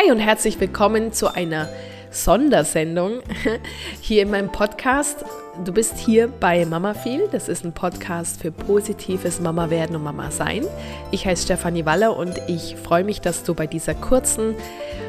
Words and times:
Hi 0.00 0.10
und 0.10 0.18
herzlich 0.18 0.58
willkommen 0.58 1.12
zu 1.12 1.34
einer 1.34 1.68
Sondersendung 2.10 3.20
hier 4.00 4.22
in 4.22 4.30
meinem 4.30 4.50
Podcast. 4.50 5.24
Du 5.64 5.72
bist 5.72 5.98
hier 5.98 6.28
bei 6.28 6.64
Mama 6.64 6.94
Viel. 6.94 7.28
Das 7.30 7.48
ist 7.48 7.64
ein 7.64 7.72
Podcast 7.72 8.40
für 8.40 8.50
positives 8.50 9.40
Mama 9.40 9.68
werden 9.68 9.96
und 9.96 10.02
Mama 10.02 10.30
sein. 10.30 10.64
Ich 11.10 11.26
heiße 11.26 11.42
Stefanie 11.42 11.84
Waller 11.84 12.16
und 12.16 12.40
ich 12.46 12.76
freue 12.76 13.04
mich, 13.04 13.20
dass 13.20 13.42
du 13.42 13.54
bei 13.54 13.66
dieser 13.66 13.94
kurzen 13.94 14.54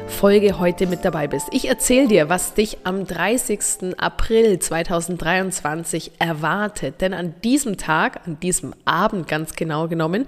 Folge 0.08 0.58
heute 0.58 0.86
mit 0.86 1.06
dabei 1.06 1.26
bist. 1.26 1.46
Ich 1.52 1.68
erzähle 1.68 2.08
dir, 2.08 2.28
was 2.28 2.52
dich 2.52 2.78
am 2.84 3.06
30. 3.06 3.98
April 3.98 4.58
2023 4.58 6.12
erwartet. 6.18 7.00
Denn 7.00 7.14
an 7.14 7.34
diesem 7.42 7.78
Tag, 7.78 8.20
an 8.26 8.38
diesem 8.40 8.74
Abend 8.84 9.26
ganz 9.26 9.54
genau 9.54 9.88
genommen, 9.88 10.26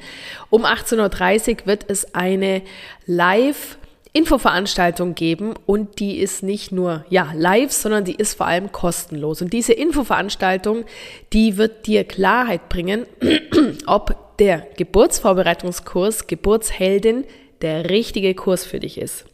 um 0.49 0.65
18.30 0.65 1.51
Uhr 1.51 1.67
wird 1.67 1.85
es 1.91 2.15
eine 2.15 2.63
Live- 3.05 3.77
Infoveranstaltung 4.17 5.17
geben 5.17 5.55
und 5.67 5.99
die 5.99 6.19
ist 6.19 6.45
nicht 6.45 6.71
nur 6.71 7.05
ja 7.11 7.33
live, 7.35 7.73
sondern 7.73 8.05
die 8.05 8.15
ist 8.15 8.35
vor 8.35 8.47
allem 8.47 8.71
kostenlos. 8.71 9.43
Und 9.43 9.53
diese 9.53 9.73
Infoveranstaltung, 9.73 10.85
die 11.33 11.57
wird 11.57 11.89
dir 11.89 12.05
Klarheit 12.05 12.69
bringen, 12.69 13.07
ob 13.87 14.39
der 14.39 14.69
Geburtsvorbereitungskurs 14.77 16.29
Geburtsheldin 16.29 17.25
der 17.61 17.91
richtige 17.91 18.35
Kurs 18.37 18.65
für 18.65 18.79
dich 18.79 18.99
ist. 18.99 19.25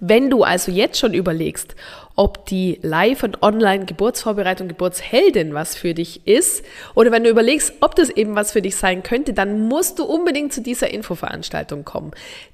Wenn 0.00 0.30
du 0.30 0.42
also 0.42 0.72
jetzt 0.72 0.98
schon 0.98 1.12
überlegst, 1.12 1.76
ob 2.16 2.46
die 2.46 2.78
Live- 2.82 3.22
und 3.22 3.42
Online-Geburtsvorbereitung 3.42 4.68
Geburtsheldin 4.68 5.52
was 5.52 5.76
für 5.76 5.92
dich 5.92 6.26
ist, 6.26 6.64
oder 6.94 7.12
wenn 7.12 7.24
du 7.24 7.30
überlegst, 7.30 7.74
ob 7.80 7.94
das 7.94 8.08
eben 8.08 8.36
was 8.36 8.52
für 8.52 8.62
dich 8.62 8.76
sein 8.76 9.02
könnte, 9.02 9.34
dann 9.34 9.68
musst 9.68 9.98
du 9.98 10.04
unbedingt 10.04 10.54
zu 10.54 10.62
dieser 10.62 10.90
Infoveranstaltung 10.90 11.84
kommen. 11.84 12.12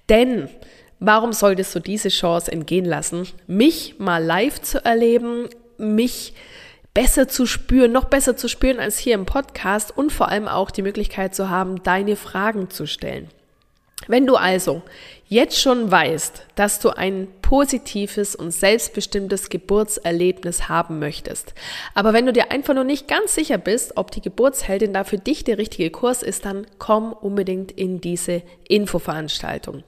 Denn 0.09 0.49
warum 1.01 1.33
solltest 1.33 1.75
du 1.75 1.81
diese 1.81 2.09
Chance 2.09 2.51
entgehen 2.51 2.85
lassen, 2.85 3.27
mich 3.47 3.99
mal 3.99 4.23
live 4.23 4.61
zu 4.63 4.85
erleben, 4.85 5.49
mich 5.79 6.35
besser 6.95 7.27
zu 7.29 7.47
spüren, 7.47 7.93
noch 7.93 8.05
besser 8.05 8.37
zu 8.37 8.49
spüren 8.49 8.79
als 8.79 8.99
hier 8.99 9.15
im 9.15 9.27
Podcast 9.27 9.97
und 9.97 10.13
vor 10.13 10.29
allem 10.29 10.47
auch 10.49 10.71
die 10.71 10.83
Möglichkeit 10.83 11.35
zu 11.35 11.51
haben, 11.51 11.83
deine 11.83 12.17
Fragen 12.17 12.71
zu 12.71 12.87
stellen. 12.87 13.29
Wenn 14.07 14.27
du 14.27 14.37
also 14.37 14.83
jetzt 15.27 15.59
schon 15.59 15.91
weißt, 15.91 16.47
dass 16.57 16.79
du 16.79 16.91
ein 16.91 17.27
positives 17.41 18.37
und 18.37 18.51
selbstbestimmtes 18.51 19.49
Geburtserlebnis 19.49 20.69
haben 20.69 20.99
möchtest, 20.99 21.55
aber 21.95 22.13
wenn 22.13 22.27
du 22.27 22.33
dir 22.33 22.51
einfach 22.51 22.75
noch 22.75 22.85
nicht 22.85 23.09
ganz 23.09 23.35
sicher 23.35 23.57
bist, 23.57 23.97
ob 23.97 24.11
die 24.11 24.21
Geburtsheldin 24.21 24.93
da 24.93 25.05
für 25.05 25.19
dich 25.19 25.45
der 25.45 25.59
richtige 25.59 25.91
Kurs 25.91 26.23
ist, 26.23 26.45
dann 26.45 26.67
komm 26.79 27.13
unbedingt 27.13 27.73
in 27.73 28.01
diese 28.01 28.43
Infoveranstaltung. 28.69 29.85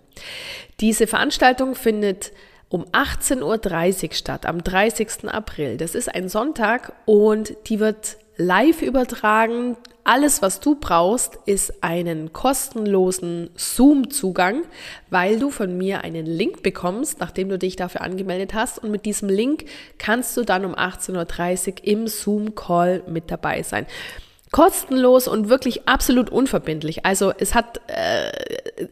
Diese 0.80 1.06
Veranstaltung 1.06 1.74
findet 1.74 2.32
um 2.68 2.84
18.30 2.86 4.04
Uhr 4.08 4.14
statt, 4.14 4.46
am 4.46 4.62
30. 4.62 5.28
April. 5.28 5.76
Das 5.76 5.94
ist 5.94 6.12
ein 6.14 6.28
Sonntag 6.28 6.92
und 7.04 7.56
die 7.68 7.80
wird 7.80 8.16
live 8.36 8.82
übertragen. 8.82 9.76
Alles, 10.04 10.42
was 10.42 10.60
du 10.60 10.76
brauchst, 10.76 11.38
ist 11.46 11.82
einen 11.82 12.32
kostenlosen 12.32 13.50
Zoom-Zugang, 13.56 14.62
weil 15.10 15.38
du 15.38 15.50
von 15.50 15.76
mir 15.76 16.04
einen 16.04 16.26
Link 16.26 16.62
bekommst, 16.62 17.18
nachdem 17.18 17.48
du 17.48 17.58
dich 17.58 17.76
dafür 17.76 18.02
angemeldet 18.02 18.54
hast. 18.54 18.78
Und 18.78 18.90
mit 18.90 19.04
diesem 19.04 19.28
Link 19.28 19.64
kannst 19.98 20.36
du 20.36 20.44
dann 20.44 20.64
um 20.64 20.74
18.30 20.74 21.68
Uhr 21.68 21.84
im 21.84 22.06
Zoom-Call 22.08 23.02
mit 23.08 23.30
dabei 23.30 23.62
sein 23.62 23.86
kostenlos 24.56 25.28
und 25.28 25.50
wirklich 25.50 25.86
absolut 25.86 26.30
unverbindlich. 26.30 27.04
Also 27.04 27.30
es 27.36 27.54
hat, 27.54 27.78
äh, 27.88 28.32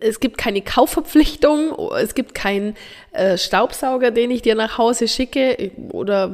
es 0.00 0.20
gibt 0.20 0.36
keine 0.36 0.60
Kaufverpflichtung, 0.60 1.74
es 1.98 2.14
gibt 2.14 2.34
keinen 2.34 2.76
äh, 3.12 3.38
Staubsauger, 3.38 4.10
den 4.10 4.30
ich 4.30 4.42
dir 4.42 4.56
nach 4.56 4.76
Hause 4.76 5.08
schicke 5.08 5.70
oder 5.90 6.30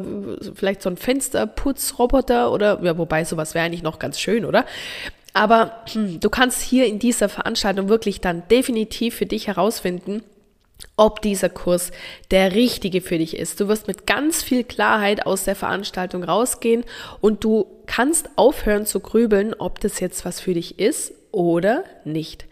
vielleicht 0.56 0.82
so 0.82 0.90
ein 0.90 0.96
Fensterputzroboter 0.96 2.50
oder 2.50 2.80
ja, 2.82 2.98
wobei 2.98 3.22
sowas 3.22 3.54
wäre 3.54 3.64
eigentlich 3.64 3.84
noch 3.84 4.00
ganz 4.00 4.18
schön, 4.18 4.44
oder? 4.44 4.66
Aber 5.32 5.80
hm, 5.92 6.18
du 6.18 6.28
kannst 6.28 6.60
hier 6.60 6.86
in 6.86 6.98
dieser 6.98 7.28
Veranstaltung 7.28 7.88
wirklich 7.88 8.20
dann 8.20 8.42
definitiv 8.50 9.14
für 9.14 9.26
dich 9.26 9.46
herausfinden, 9.46 10.24
ob 10.96 11.22
dieser 11.22 11.48
Kurs 11.48 11.92
der 12.30 12.54
richtige 12.54 13.00
für 13.00 13.18
dich 13.18 13.36
ist. 13.36 13.60
Du 13.60 13.68
wirst 13.68 13.86
mit 13.86 14.06
ganz 14.06 14.42
viel 14.42 14.64
Klarheit 14.64 15.26
aus 15.26 15.44
der 15.44 15.56
Veranstaltung 15.56 16.24
rausgehen 16.24 16.84
und 17.20 17.42
du 17.44 17.66
kannst 17.86 18.28
aufhören 18.36 18.86
zu 18.86 19.00
grübeln, 19.00 19.54
ob 19.54 19.80
das 19.80 20.00
jetzt 20.00 20.24
was 20.24 20.40
für 20.40 20.54
dich 20.54 20.78
ist 20.78 21.12
oder 21.32 21.84
nicht. 22.04 22.46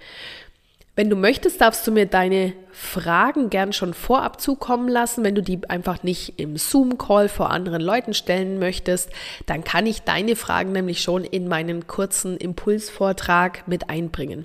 Wenn 0.99 1.11
du 1.11 1.15
möchtest, 1.15 1.61
darfst 1.61 1.87
du 1.87 1.93
mir 1.93 2.07
deine 2.07 2.55
Fragen 2.73 3.51
gern 3.51 3.73
schon 3.73 3.95
vorab 3.95 4.41
zukommen 4.41 4.89
lassen. 4.89 5.23
Wenn 5.23 5.37
du 5.37 5.43
die 5.45 5.61
einfach 5.69 6.03
nicht 6.03 6.41
im 6.41 6.57
Zoom-Call 6.57 7.29
vor 7.29 7.51
anderen 7.51 7.81
Leuten 7.81 8.15
stellen 8.15 8.59
möchtest, 8.59 9.09
dann 9.47 9.63
kann 9.63 9.87
ich 9.87 10.03
deine 10.03 10.35
Fragen 10.35 10.73
nämlich 10.73 11.01
schon 11.01 11.23
in 11.23 11.47
meinen 11.47 11.87
kurzen 11.87 12.37
Impulsvortrag 12.37 13.69
mit 13.69 13.89
einbringen. 13.91 14.45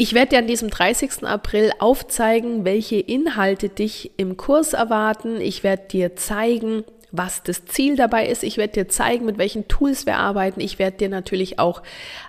Ich 0.00 0.14
werde 0.14 0.28
dir 0.28 0.38
an 0.38 0.46
diesem 0.46 0.70
30. 0.70 1.24
April 1.24 1.72
aufzeigen, 1.80 2.64
welche 2.64 3.00
Inhalte 3.00 3.68
dich 3.68 4.12
im 4.16 4.36
Kurs 4.36 4.72
erwarten. 4.72 5.40
Ich 5.40 5.64
werde 5.64 5.88
dir 5.88 6.14
zeigen, 6.14 6.84
was 7.10 7.42
das 7.42 7.64
Ziel 7.66 7.96
dabei 7.96 8.28
ist. 8.28 8.44
Ich 8.44 8.58
werde 8.58 8.74
dir 8.74 8.88
zeigen, 8.88 9.26
mit 9.26 9.38
welchen 9.38 9.66
Tools 9.66 10.06
wir 10.06 10.16
arbeiten. 10.16 10.60
Ich 10.60 10.78
werde 10.78 10.98
dir 10.98 11.08
natürlich 11.08 11.58
auch 11.58 11.82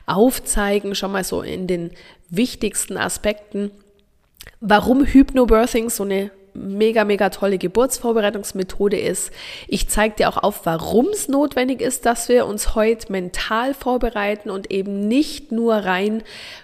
aufzeigen, 0.08 0.96
schon 0.96 1.12
mal 1.12 1.24
so 1.24 1.44
in 1.44 1.68
den 1.68 1.92
wichtigsten 2.32 2.98
Aspekten, 2.98 3.70
warum 4.62 5.06
Hypnobirthing 5.06 5.92
so 5.92 6.02
eine 6.02 6.32
mega, 6.54 7.04
mega 7.04 7.30
tolle 7.30 7.58
Geburtsvorbereitungsmethode 7.58 8.98
ist. 9.00 9.32
Ich 9.68 9.90
zeige 9.90 10.16
dir 10.16 10.30
auch 10.30 10.38
auf, 10.38 10.66
warum 10.66 11.08
es 11.08 11.28
notwendig 11.28 11.82
ist, 11.82 12.06
dass 12.06 12.30
wir 12.30 12.46
uns 12.46 12.76
heute 12.76 13.12
mental 13.12 13.74
vorbereiten 13.74 14.50
und 14.50 14.72
eben 14.72 15.08
nicht 15.08 15.52
nur 15.52 15.76
rein 15.76 16.24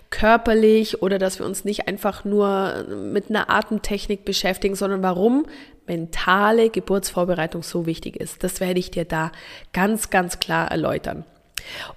körperlich 0.09 1.01
oder 1.01 1.19
dass 1.19 1.39
wir 1.39 1.45
uns 1.45 1.65
nicht 1.65 1.87
einfach 1.87 2.23
nur 2.23 2.85
mit 2.87 3.29
einer 3.29 3.49
Atemtechnik 3.49 4.23
beschäftigen, 4.25 4.75
sondern 4.75 5.03
warum 5.03 5.45
mentale 5.87 6.69
Geburtsvorbereitung 6.69 7.63
so 7.63 7.85
wichtig 7.85 8.15
ist. 8.15 8.43
Das 8.43 8.59
werde 8.59 8.79
ich 8.79 8.91
dir 8.91 9.05
da 9.05 9.31
ganz, 9.73 10.09
ganz 10.09 10.39
klar 10.39 10.71
erläutern. 10.71 11.25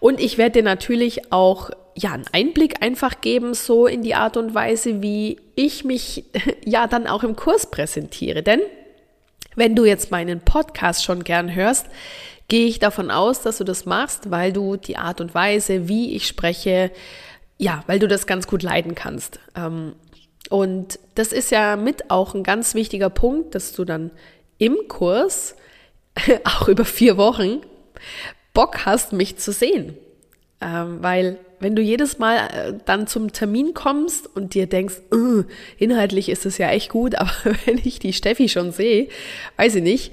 Und 0.01 0.21
ich 0.21 0.39
werde 0.39 0.61
dir 0.61 0.63
natürlich 0.63 1.33
auch 1.33 1.71
ja, 1.95 2.13
einen 2.13 2.27
Einblick 2.33 2.83
einfach 2.83 3.21
geben, 3.21 3.55
so 3.55 3.87
in 3.87 4.03
die 4.03 4.15
Art 4.15 4.37
und 4.37 4.55
Weise, 4.55 5.03
wie 5.03 5.41
ich 5.57 5.85
mich 5.85 6.25
ja 6.65 6.87
dann 6.87 7.07
auch 7.07 7.25
im 7.25 7.37
Kurs 7.37 7.71
präsentiere. 7.71 8.43
Denn 8.43 8.61
wenn 9.57 9.75
du 9.75 9.85
jetzt 9.85 10.11
meinen 10.11 10.41
Podcast 10.41 11.05
schon 11.05 11.25
gern 11.25 11.55
hörst, 11.55 11.87
gehe 12.47 12.67
ich 12.67 12.79
davon 12.79 13.11
aus, 13.11 13.43
dass 13.43 13.59
du 13.59 13.65
das 13.65 13.85
machst, 13.85 14.31
weil 14.31 14.53
du 14.53 14.77
die 14.77 14.97
Art 14.97 15.21
und 15.21 15.35
Weise, 15.35 15.89
wie 15.89 16.15
ich 16.15 16.27
spreche, 16.27 16.91
ja, 17.59 17.83
weil 17.87 17.99
du 17.99 18.09
das 18.09 18.27
ganz 18.27 18.47
gut 18.47 18.63
leiden 18.63 18.95
kannst. 18.95 19.41
Ähm, 19.57 19.95
und 20.49 20.99
das 21.15 21.33
ist 21.33 21.51
ja 21.51 21.77
mit 21.77 22.11
auch 22.11 22.35
ein 22.35 22.43
ganz 22.43 22.75
wichtiger 22.75 23.11
Punkt, 23.11 23.55
dass 23.55 23.73
du 23.73 23.85
dann 23.85 24.13
im 24.57 24.77
Kurs, 24.89 25.57
auch 26.45 26.69
über 26.69 26.85
vier 26.85 27.17
Wochen, 27.17 27.61
Bock 28.59 28.87
hast, 28.87 29.13
mich 29.13 29.37
zu 29.37 29.53
sehen. 29.53 29.97
Ähm, 30.61 30.99
weil 31.01 31.39
wenn 31.61 31.77
du 31.77 31.81
jedes 31.81 32.19
Mal 32.19 32.39
äh, 32.39 32.73
dann 32.87 33.07
zum 33.07 33.33
Termin 33.33 33.73
kommst 33.73 34.29
und 34.35 34.53
dir 34.53 34.67
denkst, 34.67 34.97
uh, 35.15 35.45
inhaltlich 35.77 36.29
ist 36.29 36.45
es 36.45 36.59
ja 36.59 36.69
echt 36.71 36.89
gut, 36.91 37.15
aber 37.21 37.31
wenn 37.67 37.79
ich 37.79 38.01
die 38.01 38.13
Steffi 38.13 38.49
schon 38.49 38.73
sehe, 38.73 39.11
weiß 39.59 39.77
ich 39.77 39.85
nicht, 39.85 40.13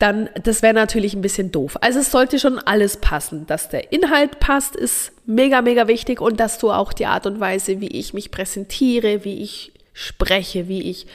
dann 0.00 0.28
das 0.42 0.60
wäre 0.60 0.74
natürlich 0.74 1.14
ein 1.14 1.22
bisschen 1.22 1.52
doof. 1.52 1.76
Also 1.82 2.00
es 2.00 2.10
sollte 2.10 2.40
schon 2.40 2.58
alles 2.58 2.96
passen. 2.96 3.46
Dass 3.46 3.68
der 3.68 3.92
Inhalt 3.92 4.40
passt, 4.40 4.74
ist 4.74 5.12
mega, 5.24 5.62
mega 5.62 5.86
wichtig 5.86 6.20
und 6.20 6.40
dass 6.40 6.58
du 6.58 6.72
auch 6.72 6.94
die 6.94 7.06
Art 7.06 7.26
und 7.26 7.38
Weise, 7.38 7.80
wie 7.80 7.96
ich 7.96 8.12
mich 8.12 8.32
präsentiere, 8.32 9.24
wie 9.24 9.40
ich 9.40 9.72
spreche, 9.92 10.66
wie 10.66 10.90
ich 10.90 11.06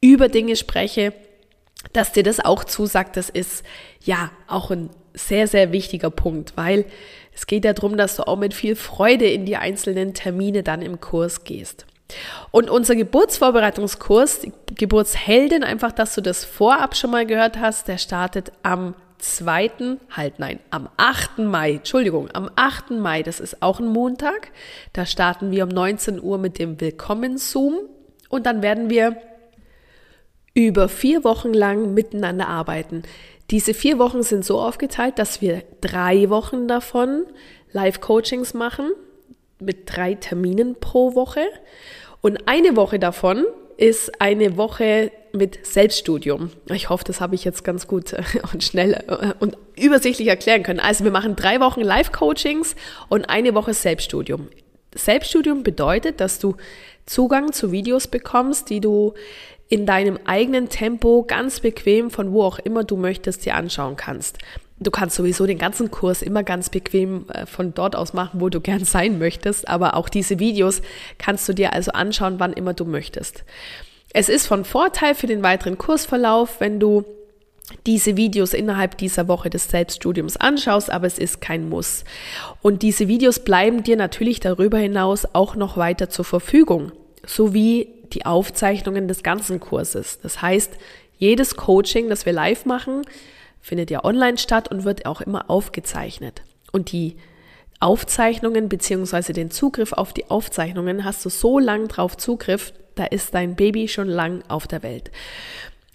über 0.00 0.28
Dinge 0.28 0.56
spreche, 0.56 1.12
dass 1.92 2.12
dir 2.12 2.22
das 2.22 2.44
auch 2.44 2.64
zusagt, 2.64 3.16
das 3.16 3.30
ist 3.30 3.64
ja 4.02 4.30
auch 4.46 4.70
ein 4.70 4.90
sehr, 5.14 5.48
sehr 5.48 5.72
wichtiger 5.72 6.10
Punkt, 6.10 6.52
weil 6.56 6.84
es 7.34 7.46
geht 7.46 7.64
ja 7.64 7.72
darum, 7.72 7.96
dass 7.96 8.16
du 8.16 8.26
auch 8.26 8.36
mit 8.36 8.54
viel 8.54 8.76
Freude 8.76 9.26
in 9.26 9.44
die 9.44 9.56
einzelnen 9.56 10.14
Termine 10.14 10.62
dann 10.62 10.82
im 10.82 11.00
Kurs 11.00 11.44
gehst. 11.44 11.86
Und 12.50 12.70
unser 12.70 12.94
Geburtsvorbereitungskurs, 12.94 14.46
Geburtsheldin, 14.74 15.64
einfach, 15.64 15.92
dass 15.92 16.14
du 16.14 16.20
das 16.20 16.44
vorab 16.44 16.96
schon 16.96 17.10
mal 17.10 17.26
gehört 17.26 17.58
hast, 17.58 17.88
der 17.88 17.98
startet 17.98 18.52
am 18.62 18.94
2., 19.18 19.98
halt 20.10 20.38
nein, 20.38 20.60
am 20.70 20.88
8. 20.96 21.38
Mai, 21.38 21.72
Entschuldigung, 21.72 22.28
am 22.32 22.50
8. 22.54 22.90
Mai, 22.90 23.22
das 23.22 23.40
ist 23.40 23.62
auch 23.62 23.80
ein 23.80 23.86
Montag. 23.86 24.52
Da 24.92 25.06
starten 25.06 25.50
wir 25.50 25.64
um 25.64 25.70
19 25.70 26.22
Uhr 26.22 26.38
mit 26.38 26.58
dem 26.58 26.80
Willkommen-Zoom 26.80 27.80
und 28.28 28.46
dann 28.46 28.62
werden 28.62 28.90
wir 28.90 29.16
über 30.56 30.88
vier 30.88 31.22
Wochen 31.22 31.52
lang 31.52 31.92
miteinander 31.92 32.48
arbeiten. 32.48 33.02
Diese 33.50 33.74
vier 33.74 33.98
Wochen 33.98 34.22
sind 34.22 34.42
so 34.44 34.58
aufgeteilt, 34.58 35.18
dass 35.18 35.42
wir 35.42 35.62
drei 35.82 36.30
Wochen 36.30 36.66
davon 36.66 37.24
Live-Coachings 37.72 38.54
machen 38.54 38.90
mit 39.60 39.82
drei 39.84 40.14
Terminen 40.14 40.74
pro 40.80 41.14
Woche. 41.14 41.44
Und 42.22 42.48
eine 42.48 42.74
Woche 42.74 42.98
davon 42.98 43.44
ist 43.76 44.22
eine 44.22 44.56
Woche 44.56 45.12
mit 45.32 45.64
Selbststudium. 45.66 46.50
Ich 46.70 46.88
hoffe, 46.88 47.04
das 47.04 47.20
habe 47.20 47.34
ich 47.34 47.44
jetzt 47.44 47.62
ganz 47.62 47.86
gut 47.86 48.16
und 48.52 48.64
schnell 48.64 49.04
und 49.38 49.58
übersichtlich 49.76 50.28
erklären 50.28 50.62
können. 50.62 50.80
Also 50.80 51.04
wir 51.04 51.10
machen 51.10 51.36
drei 51.36 51.60
Wochen 51.60 51.82
Live-Coachings 51.82 52.74
und 53.10 53.28
eine 53.28 53.54
Woche 53.54 53.74
Selbststudium. 53.74 54.48
Selbststudium 54.94 55.62
bedeutet, 55.62 56.20
dass 56.20 56.38
du 56.38 56.56
Zugang 57.04 57.52
zu 57.52 57.70
Videos 57.70 58.08
bekommst, 58.08 58.70
die 58.70 58.80
du 58.80 59.12
in 59.68 59.86
deinem 59.86 60.18
eigenen 60.24 60.68
Tempo 60.68 61.24
ganz 61.26 61.60
bequem 61.60 62.10
von 62.10 62.32
wo 62.32 62.42
auch 62.42 62.58
immer 62.58 62.84
du 62.84 62.96
möchtest 62.96 63.44
dir 63.44 63.54
anschauen 63.54 63.96
kannst. 63.96 64.38
Du 64.78 64.90
kannst 64.90 65.16
sowieso 65.16 65.46
den 65.46 65.58
ganzen 65.58 65.90
Kurs 65.90 66.20
immer 66.20 66.42
ganz 66.42 66.68
bequem 66.68 67.24
äh, 67.30 67.46
von 67.46 67.72
dort 67.72 67.96
aus 67.96 68.12
machen, 68.12 68.40
wo 68.40 68.48
du 68.50 68.60
gern 68.60 68.84
sein 68.84 69.18
möchtest, 69.18 69.68
aber 69.68 69.94
auch 69.94 70.08
diese 70.08 70.38
Videos 70.38 70.82
kannst 71.18 71.48
du 71.48 71.54
dir 71.54 71.72
also 71.72 71.92
anschauen, 71.92 72.38
wann 72.38 72.52
immer 72.52 72.74
du 72.74 72.84
möchtest. 72.84 73.44
Es 74.12 74.28
ist 74.28 74.46
von 74.46 74.64
Vorteil 74.64 75.14
für 75.14 75.26
den 75.26 75.42
weiteren 75.42 75.78
Kursverlauf, 75.78 76.60
wenn 76.60 76.78
du 76.78 77.04
diese 77.86 78.16
Videos 78.16 78.54
innerhalb 78.54 78.96
dieser 78.98 79.28
Woche 79.28 79.50
des 79.50 79.68
Selbststudiums 79.68 80.36
anschaust, 80.36 80.90
aber 80.90 81.06
es 81.06 81.18
ist 81.18 81.40
kein 81.40 81.68
Muss. 81.68 82.04
Und 82.62 82.82
diese 82.82 83.08
Videos 83.08 83.40
bleiben 83.40 83.82
dir 83.82 83.96
natürlich 83.96 84.40
darüber 84.40 84.78
hinaus 84.78 85.26
auch 85.32 85.56
noch 85.56 85.76
weiter 85.76 86.08
zur 86.08 86.24
Verfügung, 86.24 86.92
sowie 87.26 87.88
die 88.14 88.26
Aufzeichnungen 88.26 89.08
des 89.08 89.22
ganzen 89.22 89.60
Kurses. 89.60 90.18
Das 90.20 90.42
heißt, 90.42 90.72
jedes 91.18 91.56
Coaching, 91.56 92.08
das 92.08 92.26
wir 92.26 92.32
live 92.32 92.66
machen, 92.66 93.02
findet 93.60 93.90
ja 93.90 94.04
online 94.04 94.38
statt 94.38 94.70
und 94.70 94.84
wird 94.84 95.06
auch 95.06 95.20
immer 95.20 95.50
aufgezeichnet. 95.50 96.42
Und 96.72 96.92
die 96.92 97.16
Aufzeichnungen 97.80 98.68
beziehungsweise 98.68 99.32
den 99.32 99.50
Zugriff 99.50 99.92
auf 99.92 100.12
die 100.12 100.30
Aufzeichnungen 100.30 101.04
hast 101.04 101.24
du 101.24 101.28
so 101.28 101.58
lang 101.58 101.88
drauf 101.88 102.16
Zugriff, 102.16 102.72
da 102.94 103.04
ist 103.04 103.34
dein 103.34 103.56
Baby 103.56 103.88
schon 103.88 104.08
lang 104.08 104.42
auf 104.48 104.66
der 104.66 104.82
Welt. 104.82 105.10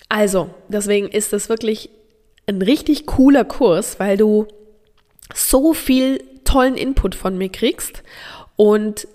Also, 0.10 0.50
deswegen 0.68 1.08
ist 1.08 1.34
das 1.34 1.50
wirklich 1.50 1.90
ein 2.46 2.62
richtig 2.62 3.06
cooler 3.06 3.46
Kurs, 3.46 4.00
weil 4.00 4.18
du 4.18 4.48
so 5.34 5.74
viel 5.74 6.24
tollen 6.44 6.76
Input 6.76 7.16
von 7.16 7.38
mir 7.38 7.50
kriegst 7.50 8.04
und 8.56 9.08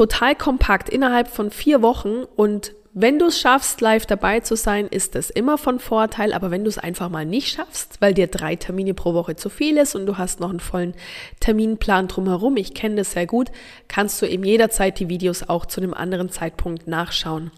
total 0.00 0.34
kompakt 0.34 0.88
innerhalb 0.88 1.28
von 1.28 1.50
vier 1.50 1.82
Wochen 1.82 2.22
und 2.34 2.72
wenn 2.94 3.18
du 3.18 3.26
es 3.26 3.38
schaffst, 3.38 3.82
live 3.82 4.06
dabei 4.06 4.40
zu 4.40 4.56
sein, 4.56 4.88
ist 4.88 5.14
das 5.14 5.28
immer 5.28 5.58
von 5.58 5.78
Vorteil. 5.78 6.32
Aber 6.32 6.50
wenn 6.50 6.64
du 6.64 6.70
es 6.70 6.78
einfach 6.78 7.10
mal 7.10 7.26
nicht 7.26 7.48
schaffst, 7.48 8.00
weil 8.00 8.14
dir 8.14 8.26
drei 8.26 8.56
Termine 8.56 8.94
pro 8.94 9.12
Woche 9.12 9.36
zu 9.36 9.50
viel 9.50 9.76
ist 9.76 9.94
und 9.94 10.06
du 10.06 10.16
hast 10.16 10.40
noch 10.40 10.48
einen 10.48 10.58
vollen 10.58 10.94
Terminplan 11.38 12.08
drumherum, 12.08 12.56
ich 12.56 12.72
kenne 12.72 12.96
das 12.96 13.12
sehr 13.12 13.26
gut, 13.26 13.52
kannst 13.88 14.20
du 14.22 14.26
eben 14.26 14.42
jederzeit 14.42 14.98
die 14.98 15.10
Videos 15.10 15.48
auch 15.48 15.66
zu 15.66 15.82
einem 15.82 15.92
anderen 15.92 16.30
Zeitpunkt 16.30 16.88
nachschauen. 16.88 17.50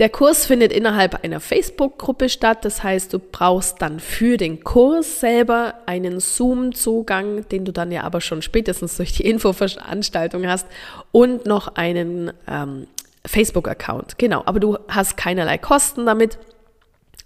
Der 0.00 0.08
Kurs 0.08 0.46
findet 0.46 0.72
innerhalb 0.72 1.22
einer 1.22 1.38
Facebook-Gruppe 1.38 2.28
statt. 2.28 2.64
Das 2.64 2.82
heißt, 2.82 3.12
du 3.12 3.20
brauchst 3.20 3.80
dann 3.80 4.00
für 4.00 4.36
den 4.36 4.64
Kurs 4.64 5.20
selber 5.20 5.74
einen 5.86 6.18
Zoom-Zugang, 6.18 7.48
den 7.48 7.64
du 7.64 7.72
dann 7.72 7.92
ja 7.92 8.02
aber 8.02 8.20
schon 8.20 8.42
spätestens 8.42 8.96
durch 8.96 9.12
die 9.12 9.24
Infoveranstaltung 9.24 10.48
hast 10.48 10.66
und 11.12 11.46
noch 11.46 11.76
einen 11.76 12.32
ähm, 12.48 12.88
Facebook-Account. 13.24 14.18
Genau, 14.18 14.42
aber 14.46 14.58
du 14.58 14.78
hast 14.88 15.16
keinerlei 15.16 15.58
Kosten 15.58 16.06
damit. 16.06 16.38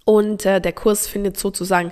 Und 0.05 0.45
äh, 0.45 0.61
der 0.61 0.73
Kurs 0.73 1.07
findet 1.07 1.39
sozusagen 1.39 1.91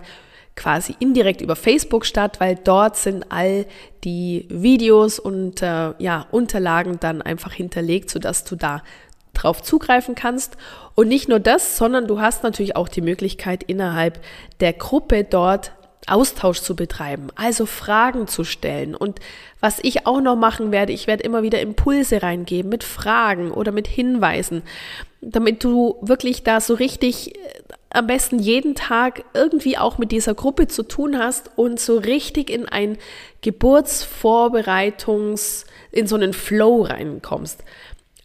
quasi 0.55 0.95
indirekt 0.99 1.41
über 1.41 1.55
Facebook 1.55 2.05
statt, 2.05 2.39
weil 2.39 2.55
dort 2.55 2.97
sind 2.97 3.31
all 3.31 3.65
die 4.03 4.47
Videos 4.49 5.19
und 5.19 5.61
äh, 5.61 5.93
ja, 5.99 6.27
Unterlagen 6.31 6.99
dann 6.99 7.21
einfach 7.21 7.53
hinterlegt, 7.53 8.09
sodass 8.09 8.43
du 8.43 8.55
da 8.55 8.83
drauf 9.37 9.61
zugreifen 9.61 10.15
kannst. 10.15 10.57
Und 10.95 11.07
nicht 11.07 11.29
nur 11.29 11.39
das, 11.39 11.77
sondern 11.77 12.07
du 12.07 12.19
hast 12.19 12.43
natürlich 12.43 12.75
auch 12.75 12.87
die 12.87 13.01
Möglichkeit, 13.01 13.63
innerhalb 13.63 14.19
der 14.59 14.73
Gruppe 14.73 15.23
dort 15.23 15.71
Austausch 16.07 16.61
zu 16.61 16.75
betreiben, 16.75 17.27
also 17.35 17.65
Fragen 17.65 18.27
zu 18.27 18.45
stellen. 18.45 18.95
Und 18.95 19.19
was 19.59 19.79
ich 19.81 20.07
auch 20.07 20.21
noch 20.21 20.37
machen 20.37 20.71
werde, 20.71 20.93
ich 20.93 21.05
werde 21.05 21.23
immer 21.23 21.43
wieder 21.43 21.59
Impulse 21.59 22.23
reingeben 22.23 22.69
mit 22.69 22.85
Fragen 22.85 23.51
oder 23.51 23.73
mit 23.73 23.87
Hinweisen, 23.87 24.63
damit 25.21 25.65
du 25.65 25.97
wirklich 26.01 26.43
da 26.43 26.61
so 26.61 26.75
richtig 26.75 27.35
äh, 27.35 27.39
am 27.89 28.07
besten 28.07 28.39
jeden 28.39 28.75
Tag 28.75 29.23
irgendwie 29.33 29.77
auch 29.77 29.97
mit 29.97 30.11
dieser 30.11 30.33
Gruppe 30.33 30.67
zu 30.67 30.83
tun 30.83 31.17
hast 31.17 31.51
und 31.55 31.79
so 31.79 31.97
richtig 31.97 32.49
in 32.49 32.67
ein 32.67 32.97
Geburtsvorbereitungs, 33.41 35.65
in 35.91 36.07
so 36.07 36.15
einen 36.15 36.33
Flow 36.33 36.81
reinkommst. 36.83 37.63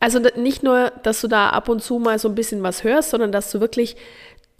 Also 0.02 0.18
nicht 0.18 0.64
nur, 0.64 0.90
dass 1.04 1.20
du 1.20 1.28
da 1.28 1.50
ab 1.50 1.68
und 1.68 1.80
zu 1.80 2.00
mal 2.00 2.18
so 2.18 2.28
ein 2.28 2.34
bisschen 2.34 2.64
was 2.64 2.82
hörst, 2.82 3.10
sondern 3.10 3.30
dass 3.30 3.52
du 3.52 3.60
wirklich 3.60 3.94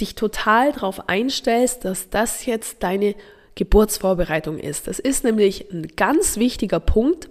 dich 0.00 0.14
total 0.14 0.70
darauf 0.70 1.08
einstellst, 1.08 1.84
dass 1.84 2.10
das 2.10 2.46
jetzt 2.46 2.84
deine 2.84 3.16
Geburtsvorbereitung 3.56 4.60
ist. 4.60 4.86
Das 4.86 5.00
ist 5.00 5.24
nämlich 5.24 5.68
ein 5.72 5.88
ganz 5.96 6.36
wichtiger 6.36 6.78
Punkt 6.78 7.28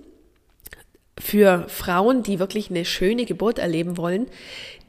für 1.17 1.63
Frauen, 1.69 2.21
die 2.21 2.39
wirklich 2.39 2.69
eine 2.69 2.83
schöne 2.83 3.23
Geburt 3.23 3.59
erleben 3.59 3.95
wollen. 3.95 4.25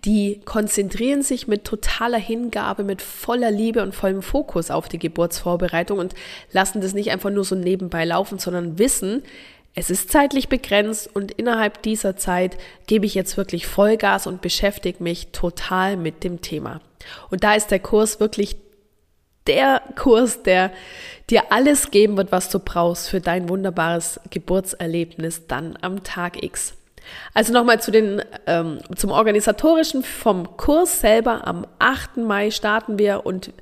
Die 0.05 0.41
konzentrieren 0.45 1.23
sich 1.23 1.47
mit 1.47 1.63
totaler 1.63 2.19
Hingabe, 2.19 2.83
mit 2.83 3.03
voller 3.03 3.53
Liebe 3.53 3.85
und 3.85 3.95
vollem 3.95 4.23
Fokus 4.23 4.73
auf 4.73 4.89
die 4.89 4.99
Geburtsvorbereitung 4.99 6.01
und 6.01 6.17
lassen 6.51 6.81
das 6.81 6.93
nicht 6.93 7.13
einfach 7.13 7.31
nur 7.31 7.45
so 7.45 7.55
nebenbei 7.55 8.05
laufen, 8.05 8.41
sondern 8.41 8.81
wissen, 8.81 9.23
es 9.75 9.89
ist 9.89 10.11
zeitlich 10.11 10.49
begrenzt 10.49 11.09
und 11.15 11.33
innerhalb 11.33 11.83
dieser 11.83 12.17
Zeit 12.17 12.59
gebe 12.87 13.07
ich 13.07 13.15
jetzt 13.15 13.37
wirklich 13.37 13.67
Vollgas 13.67 14.27
und 14.27 14.43
beschäftige 14.43 15.03
mich 15.03 15.29
total 15.29 15.97
mit 15.97 16.25
dem 16.25 16.43
Thema. 16.43 16.81
Und 17.31 17.43
da 17.43 17.55
ist 17.55 17.71
der 17.71 17.81
Kurs 17.81 18.21
wirklich 18.21 18.57
der 19.47 19.83
Kurs, 19.97 20.43
der 20.43 20.71
dir 21.31 21.51
alles 21.51 21.91
geben 21.91 22.17
wird, 22.17 22.31
was 22.31 22.49
du 22.49 22.59
brauchst 22.59 23.09
für 23.09 23.21
dein 23.21 23.49
wunderbares 23.49 24.21
Geburtserlebnis 24.31 25.47
dann 25.49 25.77
am 25.81 26.05
Tag 26.05 26.43
X. 26.43 26.75
Also 27.35 27.53
nochmal 27.53 27.81
zu 27.81 27.91
den, 27.91 28.23
ähm, 28.47 28.79
zum 28.95 29.11
organisatorischen 29.11 30.05
vom 30.05 30.57
Kurs 30.57 31.01
selber. 31.01 31.47
Am 31.47 31.67
8. 31.79 32.19
Mai 32.19 32.51
starten 32.51 32.99
wir 32.99 33.27
und 33.27 33.53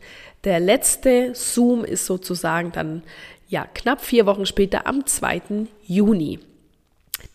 der 0.45 0.61
letzte 0.61 1.35
Zoom 1.35 1.85
ist 1.85 2.05
sozusagen 2.07 2.73
dann 2.73 3.03
ja, 3.51 3.67
knapp 3.75 4.01
vier 4.01 4.27
Wochen 4.27 4.47
später 4.47 4.87
am 4.87 5.05
2. 5.05 5.67
Juni. 5.83 6.39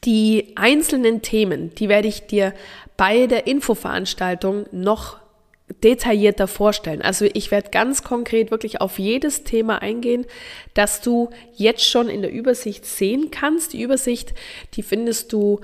Die 0.05 0.53
einzelnen 0.55 1.21
Themen, 1.21 1.75
die 1.75 1.89
werde 1.89 2.07
ich 2.07 2.25
dir 2.25 2.53
bei 2.97 3.27
der 3.27 3.47
Infoveranstaltung 3.47 4.65
noch 4.71 5.17
detaillierter 5.83 6.47
vorstellen. 6.47 7.01
Also 7.01 7.25
ich 7.33 7.51
werde 7.51 7.69
ganz 7.69 8.03
konkret 8.03 8.49
wirklich 8.49 8.79
auf 8.79 8.97
jedes 8.97 9.43
Thema 9.43 9.81
eingehen, 9.81 10.25
dass 10.73 11.01
du 11.01 11.31
jetzt 11.55 11.83
schon 11.83 12.07
in 12.07 12.21
der 12.21 12.31
Übersicht 12.31 12.85
sehen 12.85 13.29
kannst. 13.29 13.73
Die 13.73 13.81
Übersicht, 13.81 14.33
die 14.75 14.83
findest 14.83 15.33
du 15.33 15.59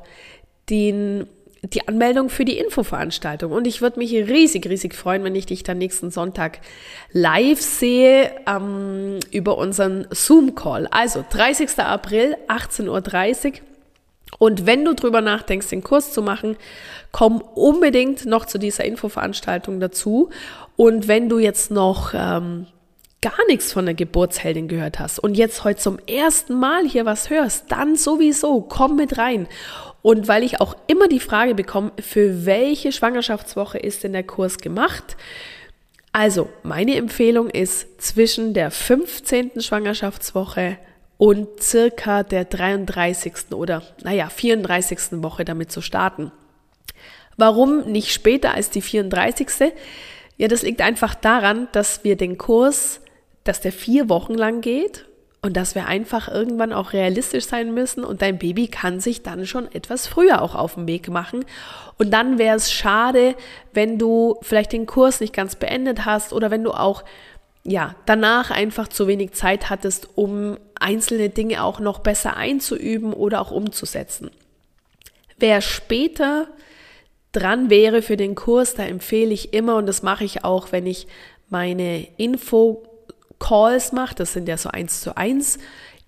den, 0.69 1.27
die 1.63 1.89
Anmeldung 1.89 2.29
für 2.29 2.45
die 2.45 2.59
Infoveranstaltung. 2.59 3.51
Und 3.51 3.67
ich 3.67 3.81
würde 3.81 3.99
mich 3.99 4.13
riesig, 4.13 4.67
riesig 4.67 4.95
freuen, 4.95 5.25
wenn 5.25 5.35
ich 5.35 5.47
dich 5.47 5.63
dann 5.63 5.79
nächsten 5.79 6.11
Sonntag 6.11 6.61
live 7.13 7.63
sehe 7.63 8.31
ähm, 8.47 9.21
über 9.31 9.57
unseren 9.57 10.07
Zoom-Call. 10.11 10.87
Also 10.91 11.25
30. 11.31 11.79
April, 11.79 12.37
18.30 12.49 13.47
Uhr. 13.47 13.53
Und 14.39 14.67
wenn 14.67 14.85
du 14.85 14.95
drüber 14.95 15.21
nachdenkst, 15.21 15.69
den 15.69 15.83
Kurs 15.83 16.13
zu 16.13 16.23
machen, 16.23 16.57
komm 17.13 17.41
unbedingt 17.41 18.27
noch 18.27 18.47
zu 18.47 18.59
dieser 18.59 18.85
Infoveranstaltung 18.85 19.81
dazu. 19.81 20.31
Und 20.77 21.09
wenn 21.09 21.29
du 21.29 21.39
jetzt 21.39 21.71
noch 21.71 22.13
ähm, 22.15 22.67
gar 23.21 23.47
nichts 23.49 23.73
von 23.73 23.87
der 23.87 23.95
Geburtsheldin 23.95 24.69
gehört 24.69 24.99
hast 24.99 25.19
und 25.19 25.35
jetzt 25.35 25.65
heute 25.65 25.81
zum 25.81 25.99
ersten 26.07 26.55
Mal 26.55 26.87
hier 26.87 27.07
was 27.07 27.31
hörst, 27.31 27.73
dann 27.73 27.97
sowieso 27.97 28.61
komm 28.61 28.97
mit 28.97 29.17
rein. 29.17 29.49
Und 30.03 30.29
weil 30.29 30.43
ich 30.43 30.61
auch 30.61 30.77
immer 30.87 31.09
die 31.09 31.21
Frage 31.21 31.55
bekomme, 31.55 31.93
für 31.99 32.45
welche 32.45 32.93
Schwangerschaftswoche 32.93 33.79
ist 33.79 34.05
denn 34.05 34.13
der 34.13 34.25
Kurs 34.25 34.59
gemacht? 34.59 35.17
Also, 36.13 36.51
meine 36.63 36.97
Empfehlung 36.97 37.49
ist 37.49 38.03
zwischen 38.03 38.53
der 38.53 38.71
15. 38.71 39.63
Schwangerschaftswoche 39.63 40.77
und 41.19 41.63
circa 41.63 42.23
der 42.23 42.45
33. 42.45 43.53
oder 43.53 43.83
naja 44.03 44.29
34. 44.29 45.23
Woche 45.23 45.45
damit 45.45 45.71
zu 45.71 45.81
starten. 45.81 46.33
Warum 47.37 47.91
nicht 47.91 48.13
später 48.13 48.55
als 48.55 48.71
die 48.71 48.83
34. 48.83 49.73
Ja, 50.37 50.49
das 50.49 50.63
liegt 50.63 50.81
einfach 50.81 51.15
daran, 51.15 51.69
dass 51.73 52.05
wir 52.05 52.17
den 52.17 52.39
Kurs, 52.39 53.01
dass 53.45 53.61
der 53.61 53.73
vier 53.73 54.09
Wochen 54.09 54.35
lang 54.35 54.61
geht 54.61 55.07
und 55.43 55.57
dass 55.57 55.75
wir 55.75 55.87
einfach 55.87 56.29
irgendwann 56.29 56.73
auch 56.73 56.93
realistisch 56.93 57.45
sein 57.45 57.75
müssen 57.75 58.03
und 58.03 58.23
dein 58.23 58.39
Baby 58.39 58.69
kann 58.69 58.99
sich 58.99 59.23
dann 59.23 59.47
schon 59.47 59.71
etwas 59.73 60.07
früher 60.07 60.41
auch 60.41 60.55
auf 60.55 60.75
den 60.75 60.89
Weg 60.89 61.09
machen. 61.09 61.45
Und 61.99 62.13
dann 62.13 62.39
wäre 62.39 62.57
es 62.57 62.73
schade, 62.73 63.35
wenn 63.73 63.99
du 63.99 64.39
vielleicht 64.43 64.73
den 64.73 64.87
Kurs 64.87 65.21
nicht 65.21 65.35
ganz 65.35 65.55
beendet 65.57 66.05
hast 66.05 66.33
oder 66.33 66.51
wenn 66.51 66.65
du 66.65 66.73
auch 66.73 67.05
ja, 67.67 67.95
danach 68.07 68.51
einfach 68.51 68.89
zu 68.89 69.07
wenig 69.07 69.33
Zeit 69.33 69.71
hattest, 69.71 70.09
um 70.17 70.59
einzelne 70.79 71.31
Dinge 71.31 71.65
auch 71.65 71.81
noch 71.81 72.01
besser 72.01 72.37
einzuüben 72.37 73.13
oder 73.13 73.41
auch 73.41 73.51
umzusetzen. 73.51 74.31
Wer 75.39 75.61
später 75.63 76.49
dran 77.33 77.71
wäre 77.71 78.03
für 78.03 78.17
den 78.17 78.35
Kurs, 78.35 78.75
da 78.75 78.85
empfehle 78.85 79.33
ich 79.33 79.55
immer, 79.55 79.77
und 79.77 79.87
das 79.87 80.03
mache 80.03 80.25
ich 80.25 80.45
auch, 80.45 80.73
wenn 80.73 80.87
ich 80.87 81.07
meine 81.49 82.07
Info 82.17 82.85
Calls 83.39 83.93
macht, 83.93 84.21
das 84.21 84.33
sind 84.33 84.49
ja 84.49 84.57
so 84.57 84.71
eins 84.71 85.01
zu 85.01 85.17
eins 85.17 85.59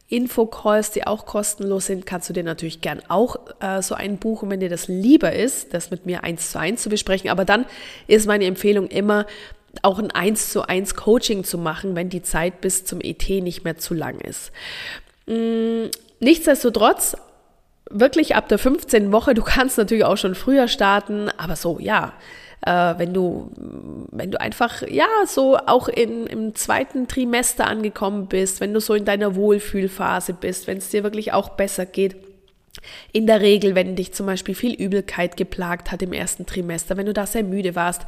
Infocalls, 0.08 0.92
die 0.92 1.04
auch 1.04 1.26
kostenlos 1.26 1.86
sind, 1.86 2.06
kannst 2.06 2.28
du 2.28 2.32
dir 2.32 2.44
natürlich 2.44 2.80
gern 2.80 3.02
auch 3.08 3.36
äh, 3.60 3.82
so 3.82 3.96
einen 3.96 4.18
buchen, 4.18 4.48
wenn 4.50 4.60
dir 4.60 4.68
das 4.68 4.86
lieber 4.86 5.32
ist, 5.32 5.75
das 5.75 5.90
mit 5.90 6.06
mir 6.06 6.22
eins 6.22 6.52
zu 6.52 6.60
eins 6.60 6.82
zu 6.82 6.88
besprechen. 6.88 7.28
Aber 7.28 7.44
dann 7.44 7.66
ist 8.06 8.26
meine 8.26 8.44
Empfehlung 8.44 8.86
immer, 8.86 9.26
auch 9.85 9.99
ein 9.99 10.11
eins 10.11 10.50
zu 10.50 10.62
eins 10.62 10.95
Coaching 10.95 11.45
zu 11.45 11.59
machen, 11.59 11.97
wenn 11.97 12.09
die 12.09 12.23
Zeit 12.23 12.61
bis 12.61 12.85
zum 12.85 13.00
ET 13.00 13.28
nicht 13.28 13.64
mehr 13.64 13.76
zu 13.76 13.95
lang 13.95 14.21
ist. 14.21 14.52
Mm, 15.26 15.87
nichtsdestotrotz, 16.21 17.16
wirklich 17.90 18.35
ab 18.37 18.49
der 18.49 18.59
15. 18.59 19.12
Woche, 19.12 19.35
du 19.35 19.42
kannst 19.42 19.78
natürlich 19.78 20.04
auch 20.04 20.16
schon 20.16 20.35
früher 20.35 20.68
starten, 20.68 21.30
aber 21.37 21.56
so, 21.56 21.78
ja, 21.78 22.12
äh, 22.62 22.95
wenn 22.99 23.14
du, 23.14 23.50
wenn 24.11 24.30
du 24.30 24.40
einfach, 24.40 24.83
ja, 24.83 25.06
so 25.26 25.56
auch 25.56 25.88
in, 25.88 26.26
im 26.26 26.54
zweiten 26.54 27.09
Trimester 27.09 27.66
angekommen 27.66 28.26
bist, 28.26 28.61
wenn 28.61 28.75
du 28.75 28.80
so 28.80 28.95
in 28.95 29.04
deiner 29.04 29.37
Wohlfühlphase 29.37 30.33
bist, 30.33 30.66
wenn 30.66 30.78
es 30.78 30.90
dir 30.90 31.02
wirklich 31.02 31.33
auch 31.33 31.50
besser 31.50 31.87
geht. 31.87 32.16
In 33.12 33.26
der 33.26 33.40
Regel, 33.40 33.75
wenn 33.75 33.97
dich 33.97 34.12
zum 34.12 34.26
Beispiel 34.26 34.54
viel 34.54 34.75
Übelkeit 34.75 35.37
geplagt 35.37 35.92
hat 35.92 36.02
im 36.02 36.12
ersten 36.12 36.47
Trimester, 36.47 36.97
wenn 36.97 37.06
du 37.06 37.12
da 37.12 37.26
sehr 37.26 37.45
müde 37.45 37.75
warst, 37.75 38.02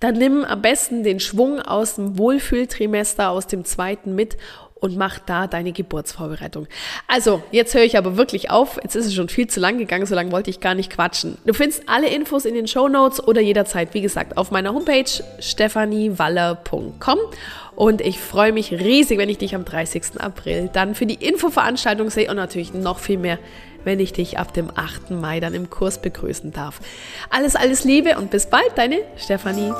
dann 0.00 0.14
nimm 0.14 0.44
am 0.44 0.62
besten 0.62 1.02
den 1.02 1.20
Schwung 1.20 1.60
aus 1.60 1.96
dem 1.96 2.18
Wohlfühltrimester, 2.18 3.30
aus 3.30 3.46
dem 3.46 3.64
zweiten 3.64 4.14
mit 4.14 4.36
und 4.78 4.96
mach 4.96 5.18
da 5.18 5.46
deine 5.46 5.72
Geburtsvorbereitung. 5.72 6.66
Also, 7.08 7.42
jetzt 7.50 7.74
höre 7.74 7.84
ich 7.84 7.96
aber 7.96 8.16
wirklich 8.16 8.50
auf. 8.50 8.78
Jetzt 8.82 8.94
ist 8.94 9.06
es 9.06 9.14
schon 9.14 9.28
viel 9.28 9.46
zu 9.46 9.58
lang 9.58 9.78
gegangen, 9.78 10.06
so 10.06 10.14
lange 10.14 10.32
wollte 10.32 10.50
ich 10.50 10.60
gar 10.60 10.74
nicht 10.74 10.90
quatschen. 10.90 11.38
Du 11.46 11.54
findest 11.54 11.88
alle 11.88 12.08
Infos 12.08 12.44
in 12.44 12.54
den 12.54 12.68
Show 12.68 12.88
Notes 12.88 13.26
oder 13.26 13.40
jederzeit, 13.40 13.94
wie 13.94 14.02
gesagt, 14.02 14.36
auf 14.36 14.50
meiner 14.50 14.74
Homepage 14.74 15.08
stephaniewaller.com. 15.40 17.18
Und 17.74 18.00
ich 18.00 18.18
freue 18.18 18.52
mich 18.52 18.72
riesig, 18.72 19.18
wenn 19.18 19.28
ich 19.28 19.38
dich 19.38 19.54
am 19.54 19.64
30. 19.64 20.18
April 20.20 20.70
dann 20.72 20.94
für 20.94 21.06
die 21.06 21.26
Infoveranstaltung 21.26 22.10
sehe 22.10 22.30
und 22.30 22.36
natürlich 22.36 22.72
noch 22.72 22.98
viel 22.98 23.18
mehr, 23.18 23.38
wenn 23.86 24.00
ich 24.00 24.12
dich 24.12 24.38
ab 24.38 24.52
dem 24.52 24.70
8. 24.74 25.12
Mai 25.12 25.40
dann 25.40 25.54
im 25.54 25.70
Kurs 25.70 26.02
begrüßen 26.02 26.52
darf. 26.52 26.80
Alles, 27.30 27.56
alles 27.56 27.84
Liebe 27.84 28.18
und 28.18 28.30
bis 28.30 28.46
bald, 28.46 28.76
deine 28.76 28.98
Stefanie. 29.16 29.72